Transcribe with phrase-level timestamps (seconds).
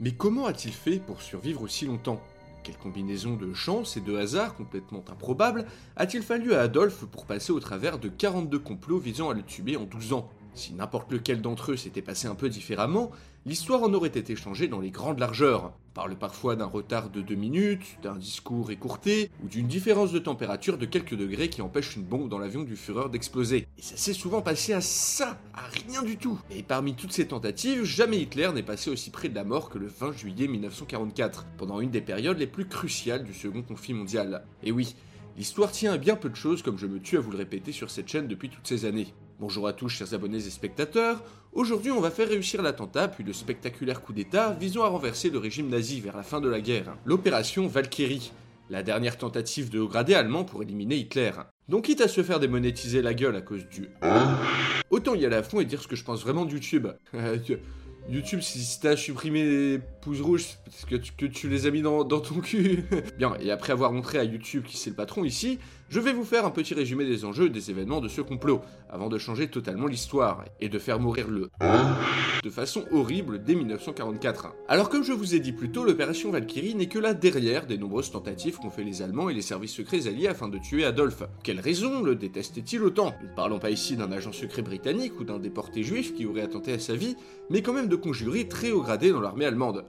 [0.00, 2.22] Mais comment a-t-il fait pour survivre aussi longtemps?
[2.62, 7.52] Quelle combinaison de chance et de hasard complètement improbable a-t-il fallu à Adolphe pour passer
[7.52, 10.30] au travers de 42 complots visant à le tuer en 12 ans?
[10.54, 13.10] Si n'importe lequel d'entre eux s'était passé un peu différemment,
[13.46, 15.72] l'histoire en aurait été changée dans les grandes largeurs.
[15.90, 20.18] On parle parfois d'un retard de 2 minutes, d'un discours écourté, ou d'une différence de
[20.18, 23.66] température de quelques degrés qui empêche une bombe dans l'avion du Führer d'exploser.
[23.78, 26.38] Et ça s'est souvent passé à ça, à rien du tout.
[26.50, 29.78] Et parmi toutes ces tentatives, jamais Hitler n'est passé aussi près de la mort que
[29.78, 34.44] le 20 juillet 1944, pendant une des périodes les plus cruciales du second conflit mondial.
[34.62, 34.94] Et oui,
[35.36, 37.72] L'histoire tient à bien peu de choses comme je me tue à vous le répéter
[37.72, 39.14] sur cette chaîne depuis toutes ces années.
[39.40, 41.24] Bonjour à tous chers abonnés et spectateurs,
[41.54, 45.38] aujourd'hui on va faire réussir l'attentat puis le spectaculaire coup d'état visant à renverser le
[45.38, 48.32] régime nazi vers la fin de la guerre, l'opération Valkyrie,
[48.68, 51.30] la dernière tentative de haut gradé allemand pour éliminer Hitler.
[51.70, 53.88] Donc quitte à se faire démonétiser la gueule à cause du...
[54.90, 56.88] Autant y aller à fond et dire ce que je pense vraiment de YouTube.
[58.10, 62.40] YouTube, si t'as supprimé les pouces rouges, parce que tu, les as mis dans, ton
[62.40, 62.84] cul.
[63.18, 66.24] Bien, et après avoir montré à YouTube qui c'est le patron ici, je vais vous
[66.24, 69.48] faire un petit résumé des enjeux et des événements de ce complot, avant de changer
[69.48, 71.50] totalement l'histoire, et de faire mourir le
[72.42, 74.54] de façon horrible dès 1944.
[74.68, 77.76] Alors comme je vous ai dit plus tôt, l'opération Valkyrie n'est que la derrière des
[77.76, 81.24] nombreuses tentatives qu'ont fait les Allemands et les services secrets alliés afin de tuer Adolphe.
[81.42, 83.14] Quelle raison le détestait-il autant?
[83.22, 86.72] Ne parlons pas ici d'un agent secret britannique ou d'un déporté juif qui aurait attenté
[86.72, 87.16] à sa vie,
[87.50, 89.84] mais quand même de conjurés très haut gradés dans l'armée allemande.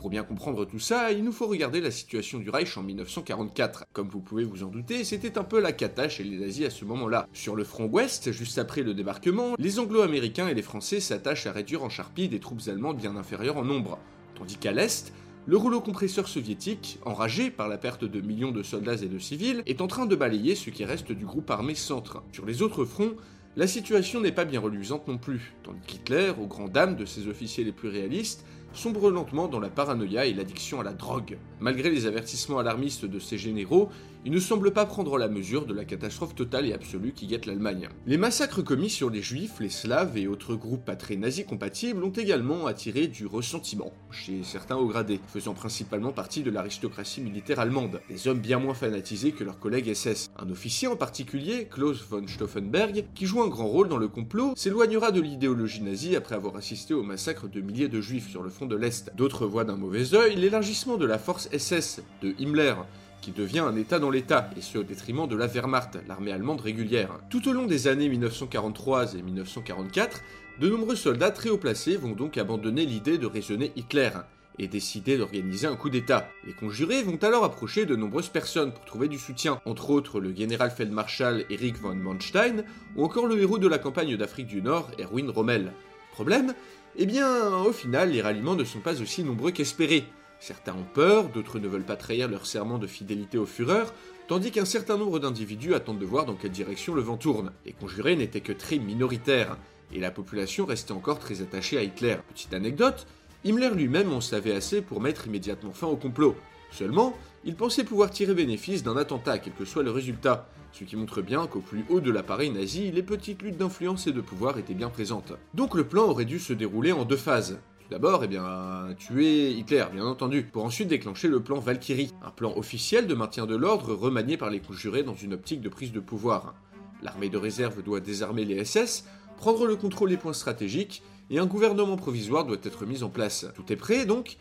[0.00, 3.84] Pour bien comprendre tout ça, il nous faut regarder la situation du Reich en 1944.
[3.92, 6.70] Comme vous pouvez vous en douter, c'était un peu la cata chez les nazis à
[6.70, 7.28] ce moment-là.
[7.34, 11.52] Sur le front ouest, juste après le débarquement, les anglo-américains et les français s'attachent à
[11.52, 13.98] réduire en charpie des troupes allemandes bien inférieures en nombre.
[14.36, 15.12] Tandis qu'à l'est,
[15.44, 19.62] le rouleau compresseur soviétique, enragé par la perte de millions de soldats et de civils,
[19.66, 22.22] est en train de balayer ce qui reste du groupe armé centre.
[22.32, 23.16] Sur les autres fronts,
[23.56, 27.26] la situation n'est pas bien reluisante non plus, tandis qu'Hitler, aux grandes dames de ses
[27.26, 31.38] officiers les plus réalistes, sombre lentement dans la paranoïa et l'addiction à la drogue.
[31.60, 33.88] Malgré les avertissements alarmistes de ses généraux,
[34.24, 37.46] il ne semble pas prendre la mesure de la catastrophe totale et absolue qui guette
[37.46, 37.88] l'Allemagne.
[38.06, 42.04] Les massacres commis sur les juifs, les slaves et autres groupes pas très nazis compatibles
[42.04, 47.60] ont également attiré du ressentiment chez certains hauts gradés, faisant principalement partie de l'aristocratie militaire
[47.60, 50.30] allemande, des hommes bien moins fanatisés que leurs collègues SS.
[50.38, 54.52] Un officier en particulier, Klaus von Stauffenberg, qui joue un grand rôle dans le complot,
[54.56, 58.50] s'éloignera de l'idéologie nazie après avoir assisté au massacre de milliers de juifs sur le
[58.50, 59.12] front de l'Est.
[59.16, 62.74] D'autres voient d'un mauvais œil l'élargissement de la force SS de Himmler,
[63.20, 66.60] qui devient un État dans l'État, et ce au détriment de la Wehrmacht, l'armée allemande
[66.60, 67.18] régulière.
[67.28, 70.22] Tout au long des années 1943 et 1944,
[70.60, 74.10] de nombreux soldats très haut placés vont donc abandonner l'idée de raisonner Hitler
[74.58, 76.28] et décider d'organiser un coup d'État.
[76.46, 80.34] Les conjurés vont alors approcher de nombreuses personnes pour trouver du soutien, entre autres le
[80.34, 82.64] général feldmarschall Erich von Manstein
[82.94, 85.72] ou encore le héros de la campagne d'Afrique du Nord, Erwin Rommel.
[86.12, 86.52] Problème?
[86.96, 90.04] Eh bien, au final, les ralliements ne sont pas aussi nombreux qu'espérés.
[90.40, 93.84] Certains ont peur, d'autres ne veulent pas trahir leur serment de fidélité au Führer,
[94.26, 97.52] tandis qu'un certain nombre d'individus attendent de voir dans quelle direction le vent tourne.
[97.66, 99.58] Les conjurés n'étaient que très minoritaires,
[99.92, 102.16] et la population restait encore très attachée à Hitler.
[102.32, 103.06] Petite anecdote,
[103.44, 106.36] Himmler lui-même en savait assez pour mettre immédiatement fin au complot.
[106.70, 107.14] Seulement,
[107.44, 111.20] il pensait pouvoir tirer bénéfice d'un attentat, quel que soit le résultat, ce qui montre
[111.20, 114.74] bien qu'au plus haut de l'appareil nazi, les petites luttes d'influence et de pouvoir étaient
[114.74, 115.32] bien présentes.
[115.52, 117.58] Donc le plan aurait dû se dérouler en deux phases.
[117.90, 122.56] D'abord, eh bien, tuer Hitler, bien entendu, pour ensuite déclencher le plan Valkyrie, un plan
[122.56, 125.98] officiel de maintien de l'ordre remanié par les conjurés dans une optique de prise de
[125.98, 126.54] pouvoir.
[127.02, 129.06] L'armée de réserve doit désarmer les SS,
[129.38, 133.46] prendre le contrôle des points stratégiques, et un gouvernement provisoire doit être mis en place.
[133.56, 134.36] Tout est prêt donc,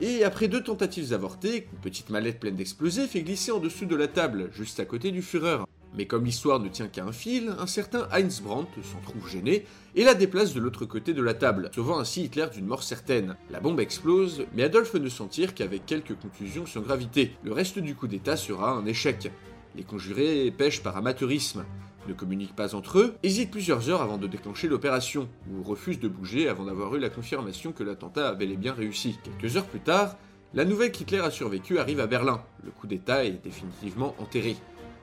[0.00, 3.96] et après deux tentatives avortées, une petite mallette pleine d'explosifs fait glisser en dessous de
[3.96, 5.58] la table, juste à côté du Führer.
[5.96, 9.64] Mais comme l'histoire ne tient qu'à un fil, un certain Heinz Brandt s'en trouve gêné
[9.94, 13.36] et la déplace de l'autre côté de la table, sauvant ainsi Hitler d'une mort certaine.
[13.50, 17.32] La bombe explose, mais Adolphe ne s'en tire qu'avec quelques contusions sans gravité.
[17.44, 19.30] Le reste du coup d'état sera un échec.
[19.76, 21.64] Les conjurés pêchent par amateurisme,
[22.08, 26.08] ne communiquent pas entre eux, hésitent plusieurs heures avant de déclencher l'opération, ou refusent de
[26.08, 29.18] bouger avant d'avoir eu la confirmation que l'attentat a bel et bien réussi.
[29.24, 30.16] Quelques heures plus tard,
[30.54, 32.42] la nouvelle qu'Hitler a survécu arrive à Berlin.
[32.64, 34.56] Le coup d'état est définitivement enterré.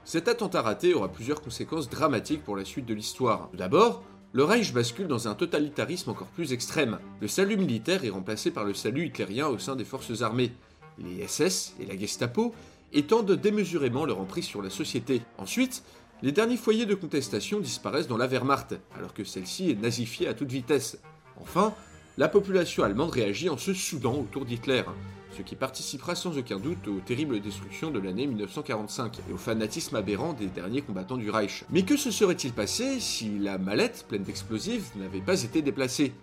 [0.04, 3.50] Cet attentat raté aura plusieurs conséquences dramatiques pour la suite de l'histoire.
[3.54, 4.04] D'abord,
[4.34, 7.00] le Reich bascule dans un totalitarisme encore plus extrême.
[7.20, 10.54] Le salut militaire est remplacé par le salut hitlérien au sein des forces armées.
[10.98, 12.54] Les SS et la Gestapo
[12.94, 15.22] étendent démesurément leur emprise sur la société.
[15.38, 15.84] Ensuite,
[16.24, 20.34] les derniers foyers de contestation disparaissent dans la Wehrmacht, alors que celle-ci est nazifiée à
[20.34, 21.00] toute vitesse.
[21.40, 21.74] Enfin,
[22.18, 24.84] la population allemande réagit en se soudant autour d'Hitler,
[25.36, 29.96] ce qui participera sans aucun doute aux terribles destructions de l'année 1945 et au fanatisme
[29.96, 31.64] aberrant des derniers combattants du Reich.
[31.70, 36.14] Mais que se serait-il passé si la mallette pleine d'explosifs n'avait pas été déplacée?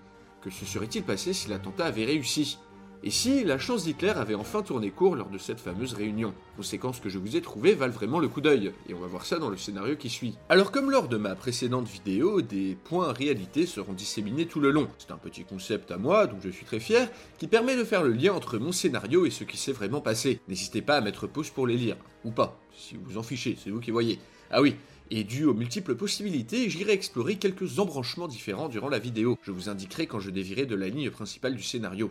[0.43, 2.59] Que se serait-il passé si l'attentat avait réussi?
[3.03, 6.35] Et si la chance d'Hitler avait enfin tourné court lors de cette fameuse réunion?
[6.56, 9.25] Conséquences que je vous ai trouvées valent vraiment le coup d'œil, et on va voir
[9.25, 10.37] ça dans le scénario qui suit.
[10.49, 14.89] Alors comme lors de ma précédente vidéo, des points réalité seront disséminés tout le long.
[14.99, 17.09] C'est un petit concept à moi, dont je suis très fier,
[17.39, 20.41] qui permet de faire le lien entre mon scénario et ce qui s'est vraiment passé.
[20.49, 23.71] N'hésitez pas à mettre pause pour les lire, ou pas, si vous en fichez, c'est
[23.71, 24.19] vous qui voyez.
[24.50, 24.77] Ah oui,
[25.11, 29.39] et dû aux multiples possibilités, j'irai explorer quelques embranchements différents durant la vidéo.
[29.43, 32.11] Je vous indiquerai quand je dévirai de la ligne principale du scénario.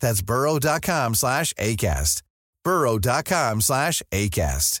[0.00, 2.22] That's burrow.com slash ACAST.
[2.64, 4.80] burrow.com slash ACAST.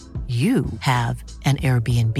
[0.27, 2.17] you have an Airbnb.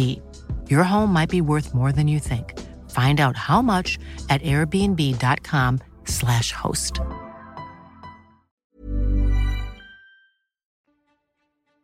[0.69, 2.59] Your home might be worth more than you think.
[2.89, 3.97] Find out how much
[4.29, 6.99] at airbnb.com/slash host.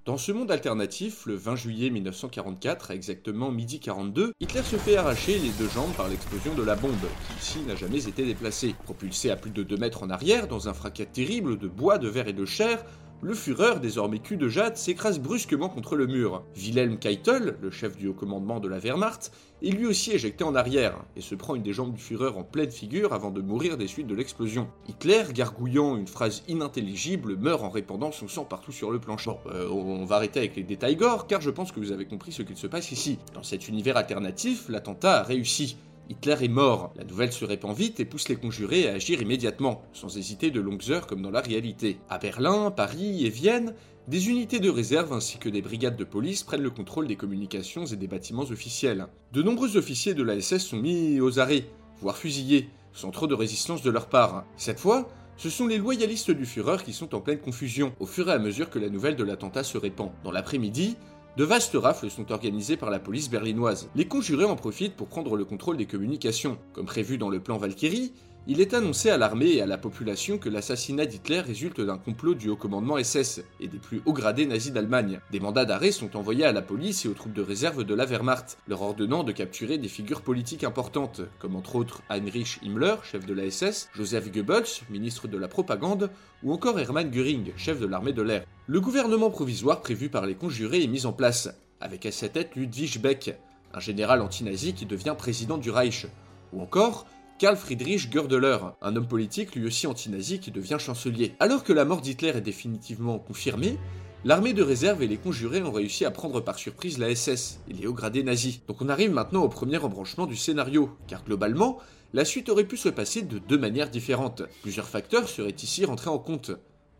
[0.07, 4.95] Dans ce monde alternatif, le 20 juillet 1944, à exactement midi 42, Hitler se fait
[4.95, 6.94] arracher les deux jambes par l'explosion de la bombe,
[7.27, 8.74] qui ici n'a jamais été déplacée.
[8.86, 12.07] Propulsé à plus de 2 mètres en arrière, dans un fracas terrible de bois, de
[12.07, 12.86] verre et de chair,
[13.21, 16.43] le Führer, désormais cul de jade, s'écrase brusquement contre le mur.
[16.55, 19.31] Wilhelm Keitel, le chef du haut commandement de la Wehrmacht,
[19.63, 22.43] est lui aussi éjecté en arrière, et se prend une des jambes du Führer en
[22.43, 24.67] pleine figure avant de mourir des suites de l'explosion.
[24.87, 29.31] Hitler, gargouillant une phrase inintelligible, meurt en répandant son sang partout sur le plancher.
[29.47, 32.31] Euh, on va arrêter avec les détails gore, car je pense que vous avez compris
[32.31, 33.17] ce qu'il se passe ici.
[33.33, 35.77] Dans cet univers alternatif, l'attentat a réussi.
[36.09, 36.94] Hitler est mort.
[36.95, 40.62] La nouvelle se répand vite et pousse les conjurés à agir immédiatement, sans hésiter de
[40.62, 42.00] longues heures comme dans la réalité.
[42.09, 43.74] À Berlin, Paris et Vienne,
[44.07, 47.86] des unités de réserve ainsi que des brigades de police prennent le contrôle des communications
[47.86, 49.07] et des bâtiments officiels.
[49.33, 51.65] De nombreux officiers de la SS sont mis aux arrêts,
[52.00, 54.45] voire fusillés, sans trop de résistance de leur part.
[54.56, 58.30] Cette fois, ce sont les loyalistes du Führer qui sont en pleine confusion, au fur
[58.30, 60.12] et à mesure que la nouvelle de l'attentat se répand.
[60.24, 60.95] Dans l'après-midi,
[61.38, 63.89] de vastes rafles sont organisées par la police berlinoise.
[63.94, 66.57] Les conjurés en profitent pour prendre le contrôle des communications.
[66.74, 68.12] Comme prévu dans le plan Valkyrie,
[68.50, 72.34] il est annoncé à l'armée et à la population que l'assassinat d'Hitler résulte d'un complot
[72.34, 75.20] du haut commandement SS et des plus hauts gradés nazis d'Allemagne.
[75.32, 78.06] Des mandats d'arrêt sont envoyés à la police et aux troupes de réserve de la
[78.06, 83.25] Wehrmacht, leur ordonnant de capturer des figures politiques importantes, comme entre autres Heinrich Himmler, chef
[83.25, 86.10] de la SS, Joseph Goebbels, ministre de la propagande,
[86.42, 88.46] ou encore Hermann Göring, chef de l'armée de l'air.
[88.66, 91.50] Le gouvernement provisoire prévu par les conjurés est mis en place,
[91.82, 93.38] avec à sa tête Ludwig Beck,
[93.74, 96.08] un général anti-nazi qui devient président du Reich,
[96.54, 97.06] ou encore
[97.39, 101.36] Karl Friedrich Gördeler, un homme politique lui aussi anti-nazi qui devient chancelier.
[101.39, 103.77] Alors que la mort d'Hitler est définitivement confirmée,
[104.25, 107.74] l'armée de réserve et les conjurés ont réussi à prendre par surprise la SS et
[107.74, 108.62] les hauts gradés nazis.
[108.67, 111.77] Donc on arrive maintenant au premier embranchement du scénario, car globalement,
[112.13, 114.41] la suite aurait pu se passer de deux manières différentes.
[114.63, 116.50] Plusieurs facteurs seraient ici rentrés en compte.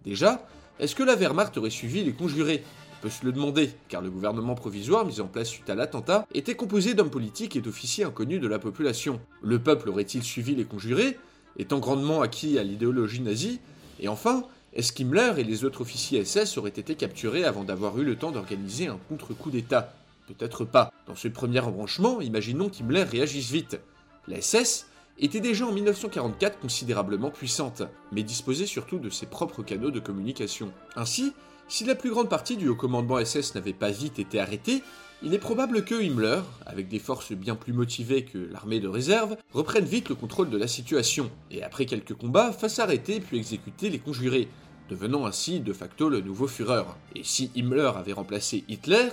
[0.03, 0.48] Déjà,
[0.79, 2.63] est-ce que la Wehrmacht aurait suivi les conjurés?
[2.87, 6.25] on peut se le demander, car le gouvernement provisoire mis en place suite à l'attentat
[6.34, 9.20] était composé d'hommes politiques et d'officiers inconnus de la population.
[9.42, 11.18] Le peuple aurait-il suivi les conjurés,
[11.58, 13.60] étant grandement acquis à l'idéologie nazie?
[14.00, 18.04] Et enfin, est-ce qu'Himmler et les autres officiers SS auraient été capturés avant d'avoir eu
[18.04, 19.94] le temps d'organiser un contre-coup d'État?
[20.27, 20.92] Peut-être pas.
[21.08, 23.80] Dans ce premier embranchement, imaginons qu'Himmler réagisse vite.
[24.27, 24.88] La SS
[25.20, 30.72] était déjà en 1944 considérablement puissante, mais disposait surtout de ses propres canaux de communication.
[30.96, 31.34] Ainsi,
[31.67, 34.83] si la plus grande partie du haut commandement SS n'avait pas vite été arrêtée,
[35.24, 39.36] il est probable que Himmler, avec des forces bien plus motivées que l'armée de réserve,
[39.51, 43.89] reprenne vite le contrôle de la situation, et après quelques combats, fasse arrêter puis exécuter
[43.89, 44.47] les conjurés,
[44.89, 46.86] devenant ainsi de facto le nouveau Führer.
[47.15, 49.09] Et si Himmler avait remplacé Hitler,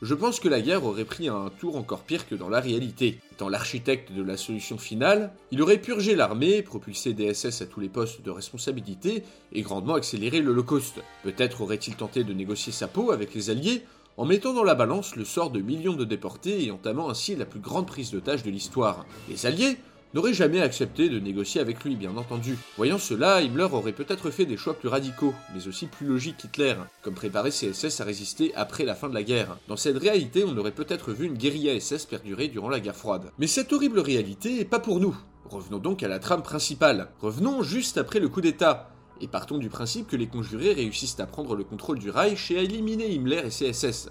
[0.00, 3.18] je pense que la guerre aurait pris un tour encore pire que dans la réalité.
[3.32, 7.80] Étant l'architecte de la solution finale, il aurait purgé l'armée, propulsé des SS à tous
[7.80, 11.00] les postes de responsabilité et grandement accéléré l'Holocauste.
[11.24, 13.82] Peut-être aurait-il tenté de négocier sa peau avec les Alliés
[14.16, 17.44] en mettant dans la balance le sort de millions de déportés et entamant ainsi la
[17.44, 19.04] plus grande prise d'otage de l'histoire.
[19.28, 19.78] Les Alliés
[20.14, 22.56] n'aurait jamais accepté de négocier avec lui, bien entendu.
[22.76, 26.74] Voyant cela, Himmler aurait peut-être fait des choix plus radicaux, mais aussi plus logiques qu'Hitler,
[27.02, 29.58] comme préparer ses SS à résister après la fin de la guerre.
[29.68, 33.30] Dans cette réalité, on aurait peut-être vu une guérilla SS perdurer durant la guerre froide.
[33.38, 35.16] Mais cette horrible réalité est pas pour nous.
[35.44, 37.08] Revenons donc à la trame principale.
[37.20, 38.90] Revenons juste après le coup d'État.
[39.20, 42.58] Et partons du principe que les conjurés réussissent à prendre le contrôle du Reich et
[42.58, 44.10] à éliminer Himmler et ses SS.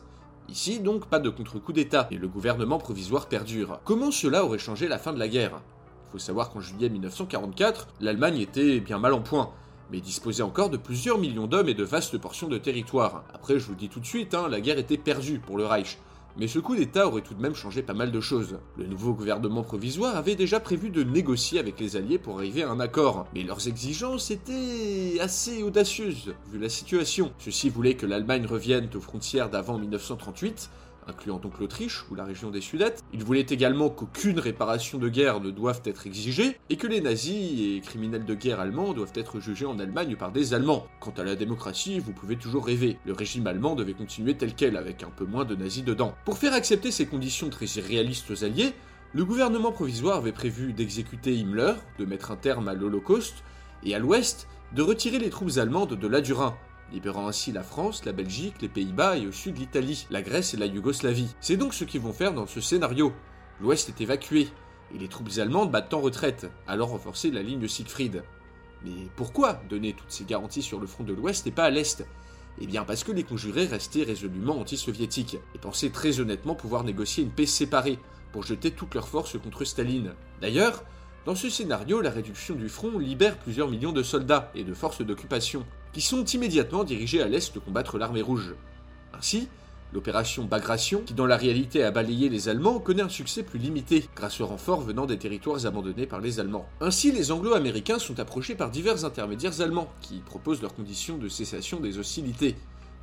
[0.50, 3.80] Ici donc pas de contre-coup d'État, et le gouvernement provisoire perdure.
[3.84, 5.62] Comment cela aurait changé la fin de la guerre?
[6.12, 9.52] Faut savoir qu'en juillet 1944, l'Allemagne était bien mal en point,
[9.92, 13.24] mais disposait encore de plusieurs millions d'hommes et de vastes portions de territoire.
[13.34, 15.66] Après, je vous le dis tout de suite, hein, la guerre était perdue pour le
[15.66, 15.98] Reich.
[16.40, 18.60] Mais ce coup d'État aurait tout de même changé pas mal de choses.
[18.78, 22.70] Le nouveau gouvernement provisoire avait déjà prévu de négocier avec les Alliés pour arriver à
[22.70, 27.32] un accord, mais leurs exigences étaient assez audacieuses, vu la situation.
[27.40, 30.70] Ceux-ci voulaient que l'Allemagne revienne aux frontières d'avant 1938,
[31.08, 33.04] incluant donc l'Autriche ou la région des Sudètes.
[33.14, 37.78] Il voulait également qu'aucune réparation de guerre ne doive être exigée, et que les nazis
[37.78, 40.88] et criminels de guerre allemands doivent être jugés en Allemagne par des Allemands.
[41.00, 42.98] Quant à la démocratie, vous pouvez toujours rêver.
[43.06, 46.16] Le régime allemand devait continuer tel quel, avec un peu moins de nazis dedans.
[46.26, 48.74] Pour faire accepter ces conditions très irréalistes aux Alliés,
[49.14, 53.44] le gouvernement provisoire avait prévu d'exécuter Himmler, de mettre un terme à l'Holocauste,
[53.84, 56.22] et à l'ouest, de retirer les troupes allemandes de la
[56.92, 60.58] libérant ainsi la France, la Belgique, les Pays-Bas et au sud l'Italie, la Grèce et
[60.58, 61.36] la Yougoslavie.
[61.42, 63.14] C'est donc ce qu'ils vont faire dans ce scénario.
[63.60, 64.50] L'Ouest est évacué,
[64.94, 68.24] et les troupes allemandes battent en retraite, alors renforcer la ligne Siegfried.
[68.86, 72.06] Mais pourquoi donner toutes ces garanties sur le front de l'Ouest et pas à l'Est?
[72.60, 77.24] Eh bien parce que les conjurés restaient résolument anti-soviétiques, et pensaient très honnêtement pouvoir négocier
[77.24, 78.00] une paix séparée,
[78.32, 80.14] pour jeter toutes leurs forces contre Staline.
[80.42, 80.84] D'ailleurs,
[81.26, 85.02] dans ce scénario, la réduction du front libère plusieurs millions de soldats et de forces
[85.02, 85.66] d'occupation,
[86.02, 88.56] sont immédiatement dirigés à l'est combattre l'armée rouge.
[89.18, 89.48] Ainsi,
[89.94, 94.06] l'opération Bagration, qui dans la réalité a balayé les Allemands, connaît un succès plus limité,
[94.16, 96.68] grâce aux renforts venant des territoires abandonnés par les Allemands.
[96.82, 101.80] Ainsi, les Anglo-Américains sont approchés par divers intermédiaires allemands, qui proposent leurs conditions de cessation
[101.80, 102.56] des hostilités.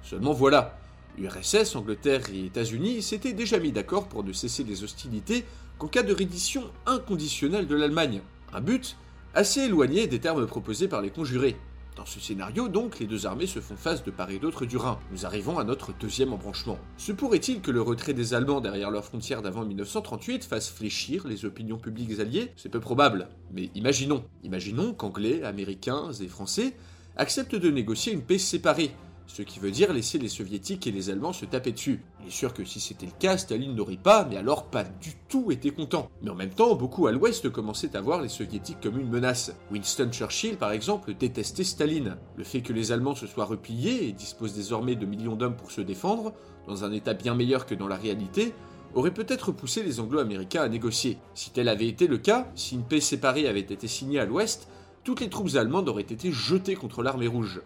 [0.02, 0.78] Seulement voilà,
[1.18, 5.44] URSS, Angleterre et États-Unis s'étaient déjà mis d'accord pour ne cesser les hostilités
[5.78, 8.20] qu'en cas de reddition inconditionnelle de l'Allemagne,
[8.52, 8.96] un but
[9.34, 11.56] assez éloigné des termes proposés par les conjurés.
[11.96, 14.76] Dans ce scénario, donc, les deux armées se font face de part et d'autre du
[14.76, 14.98] Rhin.
[15.12, 16.76] Nous arrivons à notre deuxième embranchement.
[16.96, 21.44] Se pourrait-il que le retrait des Allemands derrière leurs frontières d'avant 1938 fasse fléchir les
[21.44, 22.50] opinions publiques alliées?
[22.56, 24.24] C'est peu probable, mais imaginons.
[24.42, 26.74] Imaginons qu'Anglais, Américains et Français
[27.16, 28.90] acceptent de négocier une paix séparée,
[29.26, 32.02] ce qui veut dire laisser les soviétiques et les allemands se taper dessus.
[32.20, 35.14] Il est sûr que si c'était le cas, Staline n'aurait pas, mais alors pas du
[35.28, 36.10] tout été content.
[36.22, 39.54] Mais en même temps, beaucoup à l'ouest commençaient à voir les soviétiques comme une menace.
[39.70, 42.16] Winston Churchill, par exemple, détestait Staline.
[42.36, 45.70] Le fait que les Allemands se soient repliés et disposent désormais de millions d'hommes pour
[45.70, 46.32] se défendre,
[46.66, 48.54] dans un état bien meilleur que dans la réalité,
[48.94, 51.18] aurait peut-être poussé les Anglo-Américains à négocier.
[51.34, 54.68] Si tel avait été le cas, si une paix séparée avait été signée à l'ouest,
[55.02, 57.60] toutes les troupes allemandes auraient été jetées contre l'armée rouge.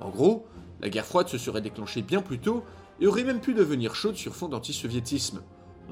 [0.00, 0.46] En gros,
[0.80, 2.64] la guerre froide se serait déclenchée bien plus tôt
[3.00, 5.42] et aurait même pu devenir chaude sur fond d'antisoviétisme.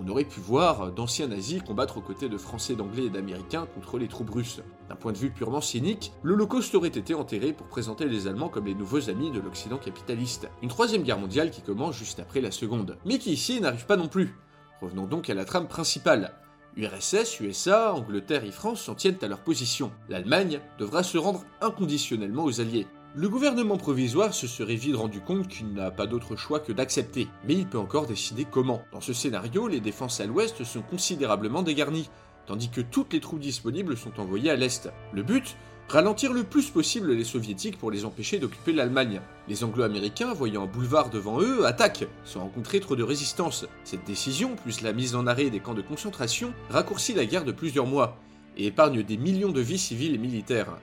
[0.00, 3.99] On aurait pu voir d'anciens nazis combattre aux côtés de Français, d'Anglais et d'Américains contre
[3.99, 4.61] les troupes russes.
[4.88, 8.66] D'un point de vue purement cynique, l'Holocauste aurait été enterré pour présenter les Allemands comme
[8.66, 10.49] les nouveaux amis de l'Occident capitaliste.
[10.62, 12.97] Une troisième guerre mondiale qui commence juste après la seconde.
[13.04, 14.37] Mais qui ici n'arrive pas non plus.
[14.80, 16.33] Revenons donc à la trame principale.
[16.76, 19.90] URSS, USA, Angleterre et France s'en tiennent à leur position.
[20.09, 22.87] L'Allemagne devra se rendre inconditionnellement aux Alliés.
[23.15, 27.27] Le gouvernement provisoire se serait vite rendu compte qu'il n'a pas d'autre choix que d'accepter,
[27.47, 28.83] mais il peut encore décider comment.
[28.93, 32.11] Dans ce scénario, les défenses à l'ouest sont considérablement dégarnies,
[32.47, 34.91] tandis que toutes les troupes disponibles sont envoyées à l'est.
[35.12, 35.57] Le but?
[35.88, 39.23] Ralentir le plus possible les soviétiques pour les empêcher d'occuper l'Allemagne.
[39.49, 43.65] Les anglo-américains, voyant un boulevard devant eux, attaquent, sans rencontrer trop de résistance.
[43.85, 47.53] Cette décision, plus la mise en arrêt des camps de concentration, raccourcit la guerre de
[47.53, 48.19] plusieurs mois,
[48.59, 50.77] et épargne des millions de vies civiles et militaires.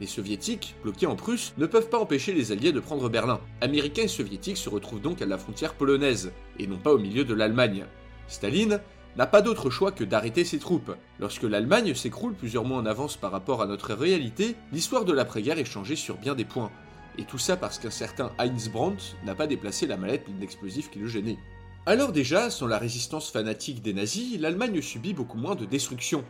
[0.00, 3.38] Les soviétiques, bloqués en Prusse, ne peuvent pas empêcher les alliés de prendre Berlin.
[3.60, 7.24] Américains et soviétiques se retrouvent donc à la frontière polonaise, et non pas au milieu
[7.24, 7.84] de l'Allemagne.
[8.26, 8.80] Staline
[9.16, 10.92] n'a pas d'autre choix que d'arrêter ses troupes.
[11.18, 15.58] Lorsque l'Allemagne s'écroule plusieurs mois en avance par rapport à notre réalité, l'histoire de l'après-guerre
[15.58, 16.70] est changée sur bien des points.
[17.18, 21.00] Et tout ça parce qu'un certain Heinz Brandt n'a pas déplacé la mallette d'explosifs qui
[21.00, 21.38] le gênait.
[21.84, 26.24] Alors déjà, sans la résistance fanatique des nazis, l'Allemagne subit beaucoup moins de destruction.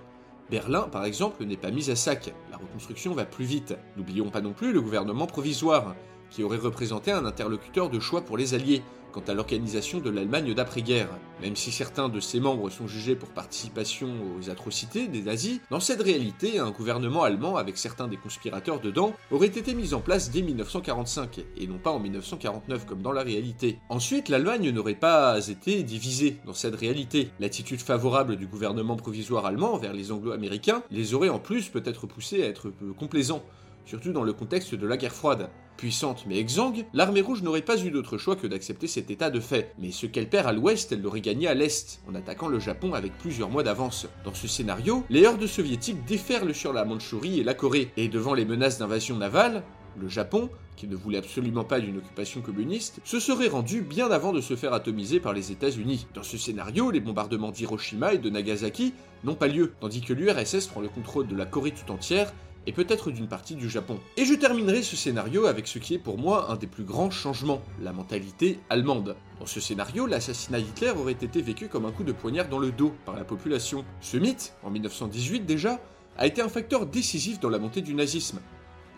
[0.50, 3.76] Berlin, par exemple, n'est pas mise à sac, la reconstruction va plus vite.
[3.96, 5.94] N'oublions pas non plus le gouvernement provisoire,
[6.28, 10.54] qui aurait représenté un interlocuteur de choix pour les Alliés, quant à l'organisation de l'Allemagne
[10.54, 11.08] d'après-guerre.
[11.42, 15.80] Même si certains de ses membres sont jugés pour participation aux atrocités des nazis, dans
[15.80, 20.30] cette réalité, un gouvernement allemand avec certains des conspirateurs dedans aurait été mis en place
[20.30, 23.78] dès 1945, et non pas en 1949 comme dans la réalité.
[23.88, 27.30] Ensuite, l'Allemagne n'aurait pas été divisée dans cette réalité.
[27.40, 32.42] L'attitude favorable du gouvernement provisoire allemand vers les anglo-américains les aurait en plus peut-être poussés
[32.42, 33.42] à être peu complaisants
[33.90, 35.50] surtout dans le contexte de la guerre froide.
[35.76, 39.40] Puissante mais exsangue, l'armée rouge n'aurait pas eu d'autre choix que d'accepter cet état de
[39.40, 39.74] fait.
[39.80, 42.94] Mais ce qu'elle perd à l'ouest, elle l'aurait gagné à l'est, en attaquant le Japon
[42.94, 44.06] avec plusieurs mois d'avance.
[44.24, 48.34] Dans ce scénario, les hordes soviétiques déferlent sur la Mandchourie et la Corée, et devant
[48.34, 49.64] les menaces d'invasion navale,
[49.98, 54.32] le Japon, qui ne voulait absolument pas d'une occupation communiste, se serait rendu bien avant
[54.32, 56.06] de se faire atomiser par les États-Unis.
[56.14, 58.94] Dans ce scénario, les bombardements d'Hiroshima et de Nagasaki
[59.24, 62.32] n'ont pas lieu, tandis que l'URSS prend le contrôle de la Corée tout entière
[62.66, 63.98] et peut-être d'une partie du Japon.
[64.16, 67.10] Et je terminerai ce scénario avec ce qui est pour moi un des plus grands
[67.10, 69.16] changements, la mentalité allemande.
[69.38, 72.70] Dans ce scénario, l'assassinat Hitler aurait été vécu comme un coup de poignard dans le
[72.70, 73.84] dos par la population.
[74.00, 75.80] Ce mythe, en 1918 déjà,
[76.18, 78.40] a été un facteur décisif dans la montée du nazisme.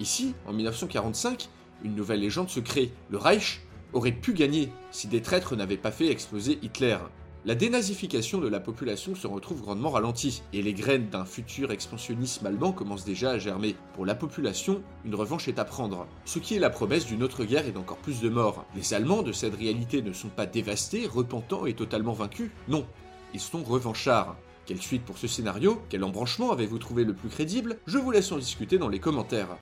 [0.00, 1.48] Ici, en 1945,
[1.84, 2.92] une nouvelle légende se crée.
[3.10, 3.60] Le Reich
[3.92, 6.98] aurait pu gagner si des traîtres n'avaient pas fait exploser Hitler
[7.44, 12.46] la dénazification de la population se retrouve grandement ralentie, et les graines d'un futur expansionnisme
[12.46, 13.74] allemand commencent déjà à germer.
[13.94, 17.44] Pour la population, une revanche est à prendre, ce qui est la promesse d'une autre
[17.44, 18.64] guerre et d'encore plus de morts.
[18.76, 22.86] Les Allemands de cette réalité ne sont pas dévastés, repentants et totalement vaincus, non,
[23.34, 24.36] ils sont revanchards.
[24.64, 25.82] Quelle suite pour ce scénario?
[25.88, 27.78] Quel embranchement avez-vous trouvé le plus crédible?
[27.86, 29.56] Je vous laisse en discuter dans les commentaires.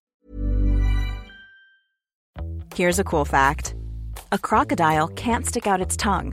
[2.76, 3.74] Here's a cool fact.
[4.32, 6.32] A crocodile can't stick out its tongue.